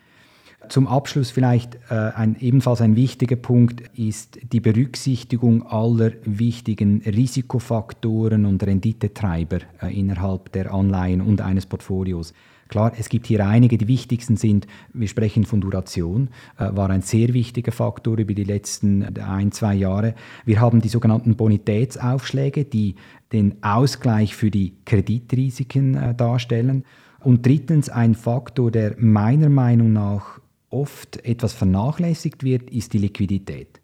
Zum 0.68 0.86
Abschluss 0.86 1.32
vielleicht 1.32 1.74
äh, 1.90 1.94
ein, 1.94 2.36
ebenfalls 2.38 2.80
ein 2.80 2.94
wichtiger 2.94 3.34
Punkt 3.34 3.82
ist 3.96 4.38
die 4.52 4.60
Berücksichtigung 4.60 5.66
aller 5.66 6.12
wichtigen 6.24 7.02
Risikofaktoren 7.04 8.46
und 8.46 8.62
Renditetreiber 8.62 9.58
äh, 9.82 9.98
innerhalb 9.98 10.52
der 10.52 10.72
Anleihen 10.72 11.20
und 11.20 11.40
eines 11.40 11.66
Portfolios. 11.66 12.32
Klar, 12.68 12.92
es 12.96 13.08
gibt 13.08 13.26
hier 13.26 13.44
einige, 13.44 13.76
die 13.76 13.88
wichtigsten 13.88 14.36
sind, 14.36 14.66
wir 14.94 15.08
sprechen 15.08 15.44
von 15.44 15.60
Duration, 15.60 16.28
äh, 16.58 16.68
war 16.70 16.90
ein 16.90 17.02
sehr 17.02 17.34
wichtiger 17.34 17.72
Faktor 17.72 18.16
über 18.16 18.32
die 18.32 18.44
letzten 18.44 19.18
ein, 19.18 19.50
zwei 19.50 19.74
Jahre. 19.74 20.14
Wir 20.44 20.60
haben 20.60 20.80
die 20.80 20.88
sogenannten 20.88 21.34
Bonitätsaufschläge, 21.34 22.64
die 22.64 22.94
den 23.32 23.56
Ausgleich 23.64 24.36
für 24.36 24.52
die 24.52 24.74
Kreditrisiken 24.84 25.96
äh, 25.96 26.14
darstellen. 26.14 26.84
Und 27.24 27.46
drittens 27.46 27.88
ein 27.88 28.14
Faktor, 28.14 28.70
der 28.70 28.96
meiner 28.98 29.48
Meinung 29.48 29.92
nach 29.92 30.40
oft 30.70 31.24
etwas 31.24 31.52
vernachlässigt 31.52 32.42
wird, 32.42 32.70
ist 32.70 32.92
die 32.92 32.98
Liquidität. 32.98 33.80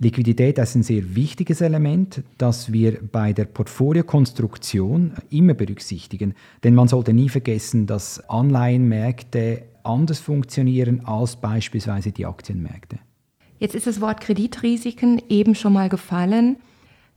Liquidität 0.00 0.58
ist 0.58 0.76
ein 0.76 0.84
sehr 0.84 1.16
wichtiges 1.16 1.60
Element, 1.60 2.22
das 2.36 2.72
wir 2.72 3.00
bei 3.02 3.32
der 3.32 3.46
Portfoliokonstruktion 3.46 5.14
immer 5.30 5.54
berücksichtigen. 5.54 6.34
Denn 6.62 6.76
man 6.76 6.86
sollte 6.86 7.12
nie 7.12 7.28
vergessen, 7.28 7.86
dass 7.86 8.28
Anleihenmärkte 8.28 9.64
anders 9.82 10.20
funktionieren 10.20 11.04
als 11.04 11.34
beispielsweise 11.34 12.12
die 12.12 12.26
Aktienmärkte. 12.26 13.00
Jetzt 13.58 13.74
ist 13.74 13.88
das 13.88 14.00
Wort 14.00 14.20
Kreditrisiken 14.20 15.20
eben 15.28 15.56
schon 15.56 15.72
mal 15.72 15.88
gefallen. 15.88 16.58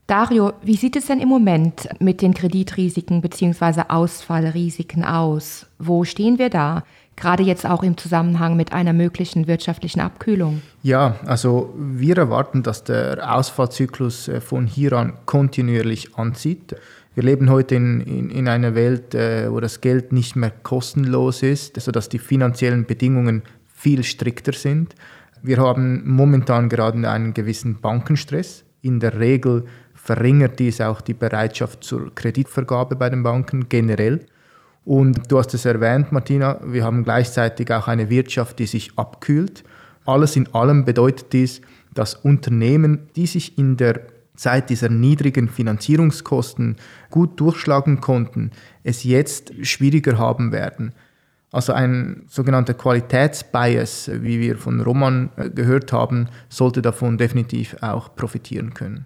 Dario, 0.08 0.53
wie 0.62 0.75
sieht 0.75 0.96
es 0.96 1.05
denn 1.05 1.20
im 1.20 1.29
Moment 1.29 1.88
mit 2.00 2.22
den 2.22 2.34
Kreditrisiken 2.34 3.22
bzw. 3.22 3.84
Ausfallrisiken 3.88 5.05
aus? 5.05 5.65
Wo 5.79 6.03
stehen 6.03 6.38
wir 6.38 6.50
da? 6.50 6.84
gerade 7.22 7.43
jetzt 7.43 7.65
auch 7.65 7.84
im 7.84 7.98
Zusammenhang 7.98 8.58
mit 8.58 8.74
einer 8.74 8.93
möglichen 8.93 9.48
wirtschaftlichen 9.48 10.01
Abkühlung? 10.01 10.62
Ja, 10.84 11.15
also 11.25 11.74
wir 11.77 12.17
erwarten, 12.17 12.63
dass 12.63 12.84
der 12.84 13.36
Ausfallzyklus 13.36 14.27
äh, 14.27 14.41
von 14.41 14.65
hier 14.65 14.93
an 14.93 15.13
kontinuierlich 15.25 16.17
anzieht. 16.17 16.75
Wir 17.13 17.24
leben 17.24 17.50
heute 17.50 17.75
in, 17.75 18.01
in, 18.01 18.29
in 18.29 18.48
einer 18.48 18.75
Welt, 18.75 19.13
äh, 19.15 19.51
wo 19.51 19.60
das 19.60 19.81
Geld 19.81 20.12
nicht 20.12 20.36
mehr 20.36 20.51
kostenlos 20.51 21.43
ist, 21.43 21.79
sodass 21.79 22.10
die 22.10 22.20
finanziellen 22.20 22.86
Bedingungen 22.86 23.43
viel 23.74 24.03
strikter 24.03 24.53
sind. 24.53 24.96
Wir 25.43 25.58
haben 25.58 26.03
momentan 26.05 26.70
gerade 26.70 27.10
einen 27.10 27.34
gewissen 27.34 27.81
Bankenstress. 27.81 28.63
In 28.84 29.00
der 29.00 29.20
Regel 29.20 29.65
verringert 30.03 30.60
dies 30.60 30.81
auch 30.81 31.01
die 31.01 31.13
Bereitschaft 31.13 31.84
zur 31.84 32.13
Kreditvergabe 32.15 32.96
bei 32.96 33.10
den 33.10 33.24
Banken 33.24 33.70
generell. 33.70 34.25
Und 34.84 35.31
du 35.31 35.38
hast 35.38 35.53
es 35.53 35.65
erwähnt, 35.65 36.12
Martina, 36.12 36.60
wir 36.65 36.84
haben 36.84 37.03
gleichzeitig 37.03 37.72
auch 37.72 37.88
eine 37.88 38.10
Wirtschaft, 38.10 38.58
die 38.58 38.65
sich 38.65 38.98
abkühlt. 38.98 39.63
Alles 40.05 40.36
in 40.36 40.51
allem 40.55 40.86
bedeutet 40.86 41.34
dies, 41.34 41.62
dass 41.93 42.15
Unternehmen, 42.15 43.10
die 43.15 43.27
sich 43.27 43.60
in 43.60 43.77
der 43.77 44.01
Zeit 44.36 44.72
dieser 44.72 44.89
niedrigen 44.89 45.50
Finanzierungskosten 45.50 46.77
gut 47.12 47.39
durchschlagen 47.39 48.01
konnten, 48.01 48.50
es 48.84 49.03
jetzt 49.03 49.53
schwieriger 49.63 50.17
haben 50.17 50.51
werden. 50.51 50.93
Also 51.51 51.74
ein 51.74 52.24
sogenannter 52.27 52.74
Qualitätsbias, 52.74 54.10
wie 54.13 54.39
wir 54.39 54.58
von 54.58 54.79
Roman 54.79 55.29
äh, 55.36 55.50
gehört 55.50 55.91
haben, 55.93 56.29
sollte 56.50 56.81
davon 56.81 57.17
definitiv 57.17 57.75
auch 57.81 58.15
profitieren 58.15 58.74
können. 58.74 59.05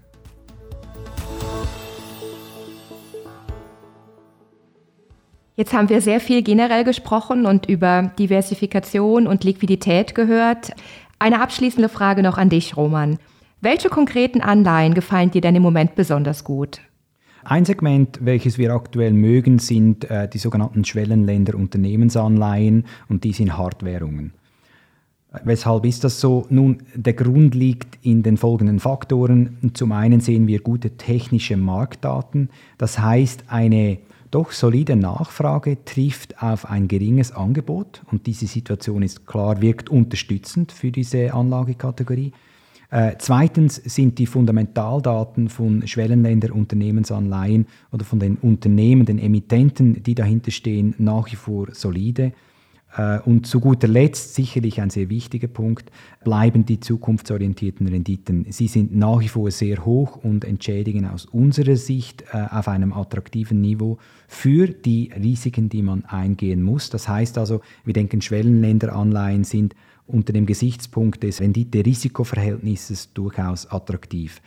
Jetzt 5.55 5.73
haben 5.73 5.87
wir 5.87 6.01
sehr 6.01 6.19
viel 6.19 6.41
generell 6.41 6.83
gesprochen 6.83 7.45
und 7.45 7.67
über 7.67 8.11
Diversifikation 8.19 9.25
und 9.25 9.45
Liquidität 9.45 10.13
gehört. 10.13 10.71
Eine 11.17 11.41
abschließende 11.41 11.87
Frage 11.87 12.23
noch 12.23 12.37
an 12.37 12.49
dich, 12.49 12.75
Roman. 12.75 13.17
Welche 13.61 13.87
konkreten 13.87 14.41
Anleihen 14.41 14.93
gefallen 14.93 15.31
dir 15.31 15.39
denn 15.39 15.55
im 15.55 15.61
Moment 15.61 15.95
besonders 15.95 16.43
gut? 16.43 16.81
Ein 17.45 17.63
Segment, 17.63 18.19
welches 18.21 18.57
wir 18.57 18.73
aktuell 18.73 19.13
mögen, 19.13 19.59
sind 19.59 20.09
äh, 20.09 20.27
die 20.27 20.39
sogenannten 20.39 20.83
Schwellenländer 20.83 21.55
Unternehmensanleihen 21.55 22.85
und 23.07 23.23
die 23.23 23.31
sind 23.31 23.57
Hardwährungen. 23.57 24.33
Weshalb 25.43 25.85
ist 25.85 26.03
das 26.03 26.19
so? 26.19 26.45
Nun, 26.49 26.83
der 26.95 27.13
Grund 27.13 27.55
liegt 27.55 27.99
in 28.01 28.23
den 28.23 28.37
folgenden 28.37 28.79
Faktoren. 28.79 29.71
Zum 29.73 29.91
einen 29.91 30.21
sehen 30.21 30.47
wir 30.47 30.59
gute 30.59 30.97
technische 30.97 31.57
Marktdaten, 31.57 32.49
das 32.77 32.99
heißt 32.99 33.45
eine 33.47 33.99
doch 34.35 34.51
solide 34.51 34.97
Nachfrage 34.97 35.85
trifft 35.85 36.43
auf 36.43 36.69
ein 36.69 36.89
geringes 36.89 37.31
Angebot 37.31 38.01
und 38.11 38.27
diese 38.27 38.47
Situation 38.47 39.01
ist 39.01 39.25
klar, 39.25 39.61
wirkt 39.61 39.89
unterstützend 39.89 40.73
für 40.73 40.91
diese 40.91 41.33
Anlagekategorie. 41.33 42.33
Äh, 42.91 43.13
zweitens 43.17 43.75
sind 43.75 44.19
die 44.19 44.25
Fundamentaldaten 44.25 45.47
von 45.47 45.87
Schwellenländer 45.87 46.53
Unternehmensanleihen 46.53 47.65
oder 47.93 48.03
von 48.03 48.19
den 48.19 48.35
Unternehmen, 48.35 49.05
den 49.05 49.19
Emittenten, 49.19 50.03
die 50.03 50.15
dahinter 50.15 50.51
stehen, 50.51 50.95
nach 50.97 51.31
wie 51.31 51.37
vor 51.37 51.67
solide. 51.71 52.33
Äh, 52.95 53.19
und 53.19 53.45
zu 53.45 53.59
guter 53.59 53.87
Letzt, 53.87 54.35
sicherlich 54.35 54.81
ein 54.81 54.89
sehr 54.89 55.09
wichtiger 55.09 55.47
Punkt, 55.47 55.91
bleiben 56.23 56.65
die 56.65 56.79
zukunftsorientierten 56.79 57.87
Renditen. 57.87 58.45
Sie 58.49 58.67
sind 58.67 58.95
nach 58.95 59.19
wie 59.19 59.27
vor 59.27 59.51
sehr 59.51 59.85
hoch 59.85 60.17
und 60.17 60.45
entschädigen 60.45 61.07
aus 61.07 61.25
unserer 61.25 61.75
Sicht 61.75 62.23
äh, 62.33 62.45
auf 62.49 62.67
einem 62.67 62.93
attraktiven 62.93 63.61
Niveau 63.61 63.97
für 64.27 64.67
die 64.67 65.11
Risiken, 65.15 65.69
die 65.69 65.81
man 65.81 66.05
eingehen 66.05 66.61
muss. 66.63 66.89
Das 66.89 67.07
heißt 67.07 67.37
also, 67.37 67.61
wir 67.83 67.93
denken, 67.93 68.21
Schwellenländeranleihen 68.21 69.43
sind 69.43 69.75
unter 70.07 70.33
dem 70.33 70.45
Gesichtspunkt 70.45 71.23
des 71.23 71.41
Rendite-Risikoverhältnisses 71.41 73.13
durchaus 73.13 73.65
attraktiv. 73.71 74.41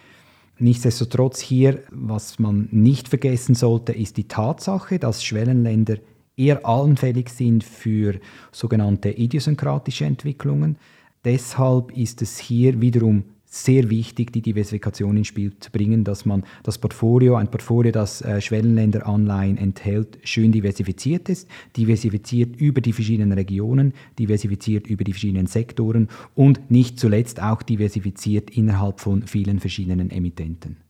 Nichtsdestotrotz 0.61 1.41
hier, 1.41 1.83
was 1.91 2.39
man 2.39 2.69
nicht 2.73 3.09
vergessen 3.09 3.55
sollte, 3.55 3.93
ist 3.93 4.17
die 4.17 4.27
Tatsache, 4.27 4.99
dass 4.99 5.23
Schwellenländer 5.23 5.99
eher 6.39 6.65
anfällig 6.67 7.29
sind 7.29 7.65
für 7.65 8.21
sogenannte 8.53 9.11
idiosynkratische 9.11 10.05
Entwicklungen. 10.05 10.77
Deshalb 11.25 11.97
ist 11.97 12.23
es 12.23 12.39
hier 12.39 12.81
wiederum 12.81 13.25
sehr 13.51 13.89
wichtig, 13.89 14.33
die 14.33 14.43
Diversifikation 14.43 15.17
ins 15.17 15.29
Spiel 15.29 15.59
zu 15.59 15.71
bringen, 15.71 16.05
dass 16.05 16.27
man 16.27 16.45
das 16.63 16.79
Portfolio, 16.79 17.37
ein 17.37 17.51
Portfolio, 17.51 17.93
das 17.93 18.21
äh, 18.21 18.41
Schwellenländeranleihen 18.41 19.57
enthält, 19.57 20.19
schön 20.23 20.53
diversifiziert 20.53 21.29
ist, 21.31 21.49
diversifiziert 21.77 22.61
über 22.61 22.83
die 22.83 22.93
verschiedenen 22.93 23.33
Regionen, 23.33 23.95
diversifiziert 24.19 24.87
über 24.87 25.03
die 25.03 25.13
verschiedenen 25.13 25.47
Sektoren 25.47 26.09
und 26.35 26.71
nicht 26.71 27.01
zuletzt 27.01 27.43
auch 27.43 27.63
diversifiziert 27.63 28.51
innerhalb 28.51 29.01
von 29.01 29.27
vielen 29.27 29.61
verschiedenen 29.61 30.11
Emittenten. 30.11 30.88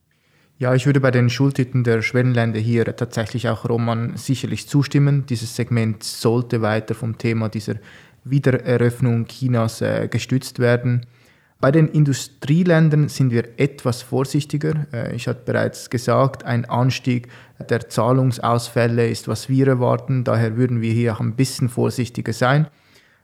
Ja, 0.60 0.74
ich 0.74 0.86
würde 0.86 0.98
bei 0.98 1.12
den 1.12 1.30
Schultiteln 1.30 1.84
der 1.84 2.02
Schwellenländer 2.02 2.58
hier 2.58 2.84
tatsächlich 2.84 3.48
auch 3.48 3.68
Roman 3.68 4.16
sicherlich 4.16 4.68
zustimmen. 4.68 5.24
Dieses 5.24 5.54
Segment 5.54 6.02
sollte 6.02 6.62
weiter 6.62 6.96
vom 6.96 7.16
Thema 7.16 7.48
dieser 7.48 7.76
Wiedereröffnung 8.24 9.26
Chinas 9.26 9.80
äh, 9.82 10.08
gestützt 10.08 10.58
werden. 10.58 11.06
Bei 11.60 11.70
den 11.70 11.86
Industrieländern 11.86 13.08
sind 13.08 13.30
wir 13.30 13.44
etwas 13.56 14.02
vorsichtiger. 14.02 14.86
Äh, 14.92 15.14
ich 15.14 15.28
hatte 15.28 15.42
bereits 15.44 15.90
gesagt, 15.90 16.44
ein 16.44 16.64
Anstieg 16.64 17.28
der 17.70 17.88
Zahlungsausfälle 17.88 19.08
ist, 19.08 19.28
was 19.28 19.48
wir 19.48 19.68
erwarten. 19.68 20.24
Daher 20.24 20.56
würden 20.56 20.80
wir 20.80 20.92
hier 20.92 21.14
auch 21.14 21.20
ein 21.20 21.36
bisschen 21.36 21.68
vorsichtiger 21.68 22.32
sein. 22.32 22.66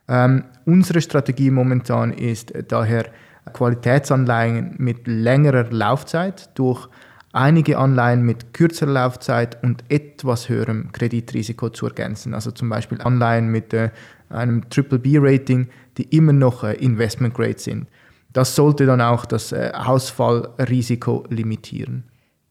Ähm, 0.07 0.45
unsere 0.63 1.01
Strategie 1.01 1.51
momentan 1.51 2.13
ist 2.13 2.53
daher 2.69 3.07
Qualitätsanleihen 3.51 4.75
mit 4.77 5.05
längerer 5.05 5.65
Laufzeit 5.69 6.57
durch 6.57 6.87
einige 7.35 7.77
Anleihen 7.77 8.21
mit 8.23 8.53
kürzerer 8.53 8.91
Laufzeit 8.91 9.61
und 9.63 9.83
etwas 9.89 10.49
höherem 10.49 10.91
Kreditrisiko 10.91 11.69
zu 11.69 11.87
ergänzen. 11.87 12.33
Also 12.33 12.51
zum 12.51 12.69
Beispiel 12.69 13.01
Anleihen 13.01 13.49
mit 13.49 13.73
äh, 13.73 13.89
einem 14.29 14.69
Triple 14.69 14.99
B-Rating, 14.99 15.67
die 15.97 16.03
immer 16.15 16.33
noch 16.33 16.63
äh, 16.63 16.73
Investment 16.73 17.33
Grade 17.33 17.59
sind. 17.59 17.87
Das 18.33 18.55
sollte 18.55 18.85
dann 18.85 19.01
auch 19.01 19.25
das 19.25 19.51
äh, 19.51 19.71
Ausfallrisiko 19.73 21.25
limitieren. 21.29 22.03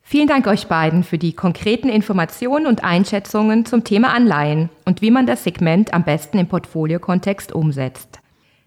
Vielen 0.03 0.29
Dank 0.29 0.47
euch 0.47 0.67
beiden 0.67 1.03
für 1.03 1.17
die 1.17 1.33
konkreten 1.33 1.88
Informationen 1.88 2.67
und 2.67 2.85
Einschätzungen 2.85 3.64
zum 3.64 3.85
Thema 3.85 4.12
Anleihen 4.12 4.69
und 4.85 5.00
wie 5.00 5.11
man 5.11 5.26
das 5.26 5.45
Segment 5.45 5.95
am 5.95 6.05
besten 6.05 6.38
im 6.38 6.47
Portfoliokontext 6.47 7.53
umsetzt. 7.53 8.21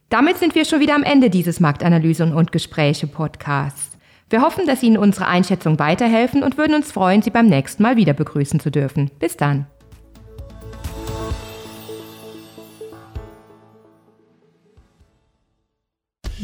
Damit 0.10 0.38
sind 0.38 0.56
wir 0.56 0.66
schon 0.66 0.80
wieder 0.80 0.96
am 0.96 1.04
Ende 1.04 1.30
dieses 1.30 1.60
Marktanalysen 1.60 2.34
und 2.34 2.52
Gespräche 2.52 3.06
Podcasts. 3.06 3.97
Wir 4.30 4.42
hoffen, 4.42 4.66
dass 4.66 4.84
Ihnen 4.84 4.98
unsere 4.98 5.28
Einschätzung 5.28 5.80
weiterhelfen 5.80 6.44
und 6.44 6.58
würden 6.58 6.76
uns 6.76 6.92
freuen, 6.92 7.22
Sie 7.22 7.30
beim 7.30 7.48
nächsten 7.48 7.82
Mal 7.84 7.96
wieder 7.96 8.14
begrüßen 8.14 8.60
zu 8.60 8.70
dürfen. 8.70 9.10
Bis 9.20 9.38
dann. 9.38 9.68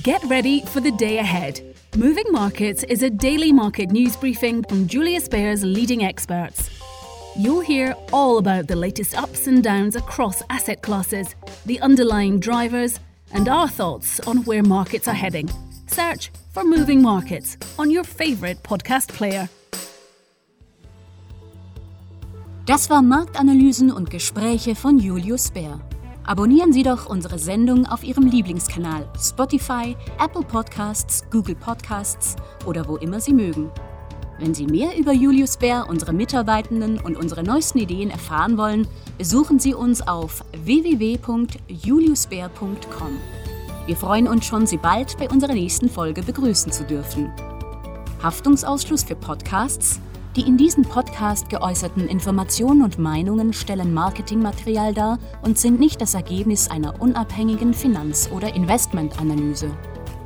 Get 0.01 0.21
ready 0.29 0.61
for 0.65 0.81
the 0.81 0.91
day 0.91 1.19
ahead. 1.19 1.61
Moving 1.95 2.25
Markets 2.31 2.83
is 2.83 3.03
a 3.03 3.09
daily 3.09 3.53
market 3.53 3.91
news 3.91 4.17
briefing 4.17 4.63
from 4.67 4.87
Julius 4.87 5.29
Baer's 5.29 5.63
leading 5.63 6.03
experts. 6.03 6.69
You'll 7.37 7.61
hear 7.61 7.95
all 8.11 8.37
about 8.37 8.67
the 8.67 8.75
latest 8.75 9.17
ups 9.17 9.47
and 9.47 9.63
downs 9.63 9.95
across 9.95 10.43
asset 10.49 10.81
classes, 10.81 11.35
the 11.65 11.79
underlying 11.81 12.39
drivers, 12.39 12.99
and 13.33 13.47
our 13.47 13.67
thoughts 13.67 14.19
on 14.27 14.43
where 14.45 14.61
markets 14.61 15.07
are 15.07 15.13
heading. 15.13 15.49
Search 15.87 16.31
for 16.53 16.63
Moving 16.63 17.01
Markets 17.01 17.57
on 17.77 17.89
your 17.89 18.03
favorite 18.03 18.61
podcast 18.63 19.13
player. 19.13 19.49
Das 22.65 22.89
war 22.89 23.01
Marktanalysen 23.01 23.91
und 23.91 24.09
Gespräche 24.09 24.75
von 24.75 24.97
Julius 24.97 25.51
Bär. 25.51 25.81
Abonnieren 26.23 26.71
Sie 26.71 26.83
doch 26.83 27.07
unsere 27.07 27.37
Sendung 27.37 27.85
auf 27.85 28.03
Ihrem 28.03 28.27
Lieblingskanal 28.27 29.09
Spotify, 29.19 29.97
Apple 30.23 30.43
Podcasts, 30.43 31.25
Google 31.29 31.55
Podcasts 31.55 32.37
oder 32.65 32.87
wo 32.87 32.95
immer 32.95 33.19
Sie 33.19 33.33
mögen. 33.33 33.69
Wenn 34.39 34.53
Sie 34.53 34.65
mehr 34.65 34.97
über 34.97 35.11
Julius 35.11 35.57
Bär, 35.57 35.87
unsere 35.89 36.13
Mitarbeitenden 36.13 36.99
und 36.99 37.17
unsere 37.17 37.43
neuesten 37.43 37.79
Ideen 37.79 38.09
erfahren 38.09 38.57
wollen, 38.57 38.87
besuchen 39.17 39.59
Sie 39.59 39.73
uns 39.73 40.01
auf 40.01 40.45
www.juliusbär.com. 40.63 43.42
Wir 43.85 43.97
freuen 43.97 44.29
uns 44.29 44.45
schon, 44.45 44.65
Sie 44.65 44.77
bald 44.77 45.17
bei 45.17 45.29
unserer 45.29 45.53
nächsten 45.53 45.89
Folge 45.89 46.23
begrüßen 46.23 46.71
zu 46.71 46.85
dürfen. 46.85 47.29
Haftungsausschluss 48.21 49.03
für 49.03 49.15
Podcasts? 49.15 49.99
Die 50.37 50.47
in 50.47 50.55
diesem 50.55 50.83
Podcast 50.83 51.49
geäußerten 51.49 52.07
Informationen 52.07 52.81
und 52.81 52.97
Meinungen 52.97 53.51
stellen 53.51 53.93
Marketingmaterial 53.93 54.93
dar 54.93 55.19
und 55.41 55.59
sind 55.59 55.81
nicht 55.81 55.99
das 55.99 56.13
Ergebnis 56.13 56.69
einer 56.71 57.01
unabhängigen 57.01 57.73
Finanz- 57.73 58.29
oder 58.31 58.55
Investmentanalyse. 58.55 59.69